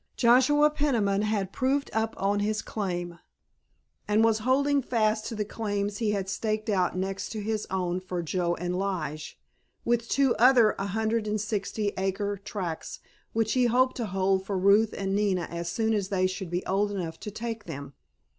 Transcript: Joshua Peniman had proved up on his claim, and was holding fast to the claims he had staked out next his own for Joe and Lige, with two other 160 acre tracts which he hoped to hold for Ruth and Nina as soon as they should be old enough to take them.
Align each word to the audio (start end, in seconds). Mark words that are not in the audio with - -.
Joshua 0.17 0.71
Peniman 0.71 1.21
had 1.21 1.51
proved 1.53 1.91
up 1.93 2.15
on 2.17 2.39
his 2.39 2.63
claim, 2.63 3.19
and 4.07 4.23
was 4.23 4.39
holding 4.39 4.81
fast 4.81 5.27
to 5.27 5.35
the 5.35 5.45
claims 5.45 5.99
he 5.99 6.09
had 6.09 6.27
staked 6.27 6.69
out 6.71 6.97
next 6.97 7.31
his 7.33 7.67
own 7.69 7.99
for 7.99 8.23
Joe 8.23 8.55
and 8.55 8.75
Lige, 8.79 9.37
with 9.85 10.09
two 10.09 10.35
other 10.37 10.73
160 10.79 11.91
acre 11.99 12.37
tracts 12.43 12.99
which 13.33 13.53
he 13.53 13.65
hoped 13.67 13.95
to 13.97 14.07
hold 14.07 14.43
for 14.43 14.57
Ruth 14.57 14.95
and 14.97 15.15
Nina 15.15 15.43
as 15.51 15.69
soon 15.69 15.93
as 15.93 16.09
they 16.09 16.25
should 16.25 16.49
be 16.49 16.65
old 16.65 16.91
enough 16.91 17.19
to 17.19 17.29
take 17.29 17.65
them. 17.65 17.93